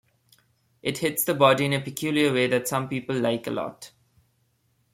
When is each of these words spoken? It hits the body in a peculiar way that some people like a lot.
It 0.81 0.97
hits 0.97 1.23
the 1.25 1.35
body 1.35 1.65
in 1.65 1.73
a 1.73 1.79
peculiar 1.79 2.33
way 2.33 2.47
that 2.47 2.67
some 2.67 2.89
people 2.89 3.15
like 3.15 3.45
a 3.45 3.51
lot. 3.51 3.91